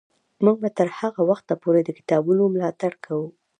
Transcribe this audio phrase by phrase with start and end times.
[0.43, 3.27] موږ به تر هغه وخته پورې د کتابتونونو ملاتړ کوو.